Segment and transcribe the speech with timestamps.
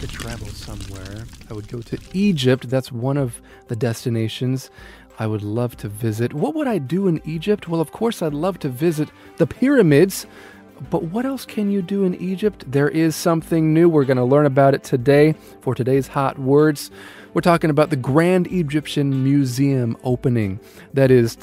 [0.00, 2.70] to travel somewhere, I would go to Egypt.
[2.70, 4.70] That's one of the destinations
[5.18, 6.32] I would love to visit.
[6.32, 7.66] What would I do in Egypt?
[7.66, 9.08] Well, of course, I'd love to visit
[9.38, 10.26] the pyramids.
[10.90, 12.64] But what else can you do in Egypt?
[12.70, 13.88] There is something new.
[13.88, 16.92] We're going to learn about it today for today's Hot Words.
[17.34, 20.60] We're talking about the Grand Egyptian Museum opening.
[20.94, 21.34] That is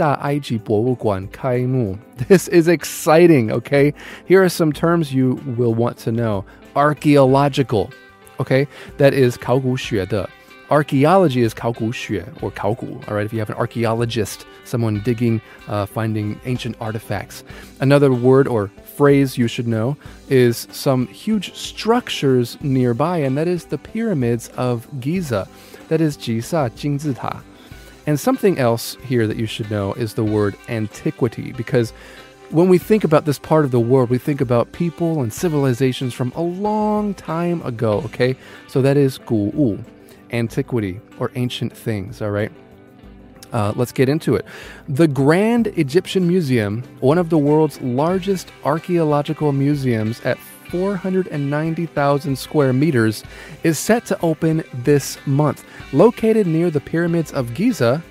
[2.30, 3.94] This is exciting, okay?
[4.26, 6.46] Here are some terms you will want to know
[6.78, 7.92] archaeological,
[8.39, 8.67] okay?
[8.99, 10.29] That is 考古学的.
[10.69, 13.27] Archaeology is 考古学 or 考古, all right?
[13.27, 17.43] If you have an archaeologist, someone digging, uh, finding ancient artifacts.
[17.81, 19.97] Another word or phrase you should know
[20.29, 25.49] is some huge structures nearby, and that is the pyramids of Giza.
[25.89, 27.43] That is Giza Jingzita.
[28.07, 31.93] And something else here that you should know is the word antiquity, because
[32.52, 36.14] when we think about this part of the world, we think about people and civilizations
[36.14, 38.36] from a long time ago, okay?
[38.68, 39.84] So that is 古物
[40.32, 42.52] antiquity or ancient things, all right?
[43.52, 44.46] Uh, let's get into it.
[44.90, 50.38] The Grand Egyptian Museum, one of the world's largest archaeological museums at
[50.70, 53.24] 490,000 square meters,
[53.64, 55.64] is set to open this month.
[55.94, 58.04] Located near the pyramids of Giza,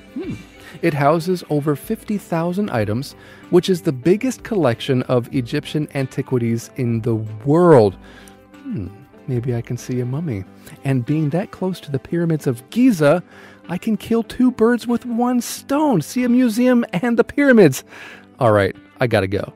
[0.85, 3.17] it houses over 50,000 items,
[3.49, 7.97] which is the biggest collection of Egyptian antiquities in the world.
[8.53, 8.89] Hmm.
[9.27, 10.45] Maybe I can see a mummy.
[10.85, 13.23] And being that close to the pyramids of Giza,
[13.71, 17.83] I can kill two birds with one stone see a museum and the pyramids.
[18.39, 19.55] All right, I gotta go.